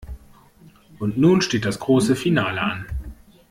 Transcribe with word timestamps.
Und 0.97 1.19
nun 1.19 1.41
steht 1.41 1.63
das 1.63 1.77
große 1.77 2.15
Finale 2.15 2.59
an. 2.59 2.87